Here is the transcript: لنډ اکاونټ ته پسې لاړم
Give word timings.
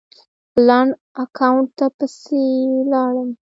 لنډ 0.67 0.91
اکاونټ 1.23 1.67
ته 1.77 1.85
پسې 1.97 2.43
لاړم 2.91 3.29